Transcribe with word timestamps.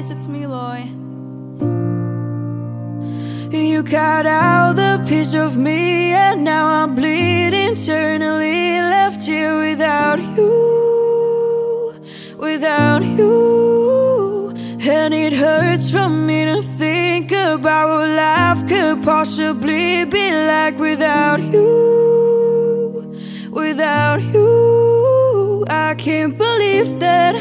guys, 0.00 0.10
it's 0.10 0.26
Miloy. 0.26 0.82
You 3.52 3.82
cut 3.82 4.26
out 4.26 4.76
the 4.76 5.04
piece 5.06 5.34
of 5.34 5.56
me, 5.56 6.12
and 6.12 6.44
now 6.44 6.66
I'm 6.66 6.94
bleeding 6.94 7.70
internally. 7.70 8.80
Left 8.80 9.22
here 9.22 9.58
without 9.58 10.18
you, 10.36 12.00
without 12.38 13.04
you. 13.04 14.54
And 14.80 15.12
it 15.12 15.32
hurts 15.34 15.90
from 15.90 16.26
me 16.26 16.44
to 16.46 16.62
think 16.62 17.32
about 17.32 17.88
what 17.88 18.08
life 18.08 18.66
could 18.66 19.02
possibly 19.02 20.06
be 20.06 20.30
like 20.46 20.78
without 20.78 21.42
you, 21.42 23.12
without 23.50 24.22
you. 24.22 25.64
I 25.68 25.94
can't 25.94 26.38
believe 26.38 26.98
that 27.00 27.34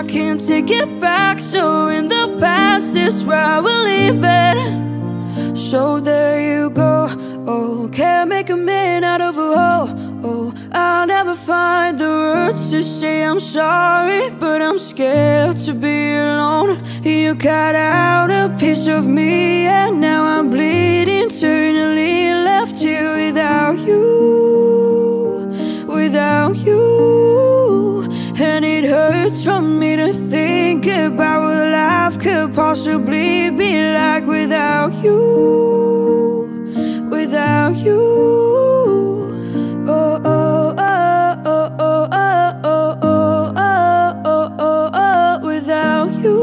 I 0.00 0.04
can't 0.04 0.40
take 0.40 0.70
it 0.70 0.98
back. 0.98 1.40
So 1.40 1.88
in 1.88 2.08
the 2.08 2.34
past 2.40 2.96
is 2.96 3.22
where 3.22 3.36
I 3.36 3.60
will 3.60 3.84
leave 3.84 4.22
it. 4.24 5.54
So 5.54 6.00
there 6.00 6.40
you 6.40 6.70
go. 6.70 7.06
Oh, 7.46 7.86
can't 7.92 8.30
make 8.30 8.48
a 8.48 8.56
man 8.56 9.04
out 9.04 9.20
of 9.20 9.36
a 9.36 9.48
hole 9.58 10.10
Oh, 10.22 10.54
I'll 10.72 11.06
never 11.06 11.34
find 11.34 11.98
the 11.98 12.06
words 12.06 12.70
to 12.70 12.82
say 12.82 13.24
I'm 13.24 13.40
sorry, 13.40 14.30
but 14.30 14.62
I'm 14.62 14.78
scared 14.78 15.58
to 15.66 15.74
be 15.74 16.14
alone. 16.14 16.82
You 17.02 17.34
cut 17.34 17.74
out 17.74 18.30
a 18.30 18.54
piece 18.58 18.86
of 18.86 19.06
me, 19.06 19.66
and 19.66 20.00
now 20.00 20.29
hurts 28.90 29.44
from 29.44 29.78
me 29.78 29.94
to 29.94 30.12
think 30.12 30.84
about 30.86 31.42
what 31.42 31.70
life 31.70 32.18
could 32.18 32.52
possibly 32.54 33.48
be 33.50 33.72
like 33.94 34.26
without 34.26 34.92
you, 35.04 36.48
without 37.08 37.76
you. 37.76 38.00
Oh, 39.86 40.20
oh, 40.24 40.74
oh, 40.76 41.42
oh, 41.46 41.76
oh, 41.78 42.08
oh, 42.12 42.58
oh, 42.64 42.98
oh, 43.04 43.52
oh, 43.56 44.22
oh, 44.24 44.56
oh, 44.58 44.90
oh, 44.92 45.46
without 45.46 46.10
you, 46.24 46.40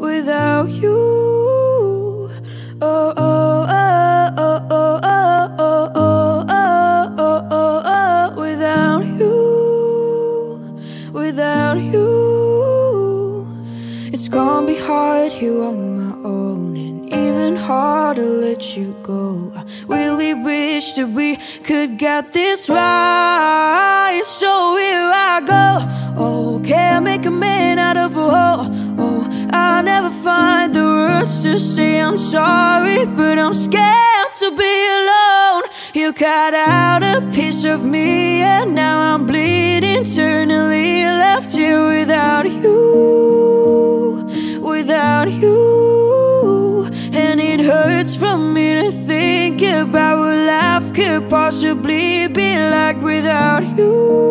without 0.00 0.68
you. 0.68 1.05
It's 14.18 14.28
gonna 14.28 14.66
be 14.66 14.78
hard 14.78 15.30
here 15.30 15.62
on 15.62 15.78
my 16.00 16.14
own, 16.26 16.74
and 16.74 17.04
even 17.12 17.54
harder 17.54 18.22
to 18.22 18.28
let 18.46 18.74
you 18.74 18.96
go. 19.02 19.52
I 19.54 19.62
really 19.86 20.32
wish 20.32 20.94
that 20.94 21.10
we 21.10 21.36
could 21.62 21.98
get 21.98 22.32
this 22.32 22.70
right. 22.70 24.22
So 24.24 24.78
here 24.78 25.10
I 25.12 25.42
go. 25.44 25.66
Oh, 26.16 26.62
can't 26.64 27.04
make 27.04 27.26
a 27.26 27.30
man 27.30 27.78
out 27.78 27.98
of 27.98 28.16
a 28.16 28.30
hoe. 28.36 28.70
Oh, 28.98 29.48
I'll 29.52 29.82
never 29.82 30.08
find 30.24 30.74
the 30.74 30.80
words 30.80 31.42
to 31.42 31.58
say 31.58 32.00
I'm 32.00 32.16
sorry, 32.16 33.04
but 33.04 33.38
I'm 33.38 33.52
scared 33.52 34.32
to 34.40 34.50
be 34.62 34.76
alone. 35.00 35.64
You 35.92 36.14
cut 36.14 36.54
out 36.54 37.02
a 37.02 37.20
piece 37.34 37.64
of 37.64 37.84
me, 37.84 38.40
and 38.40 38.65
you. 45.28 46.88
And 47.12 47.40
it 47.40 47.60
hurts 47.60 48.16
from 48.16 48.52
me 48.52 48.74
to 48.74 48.90
think 48.90 49.62
about 49.62 50.18
what 50.18 50.36
life 50.36 50.92
could 50.92 51.28
possibly 51.30 52.28
be 52.28 52.56
like 52.70 53.00
without 53.00 53.62
you. 53.76 54.25